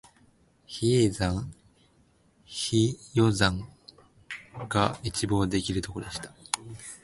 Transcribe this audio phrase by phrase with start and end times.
[0.65, 1.51] 比叡山、
[2.43, 3.63] 比良山
[4.67, 6.33] が一望できるところでした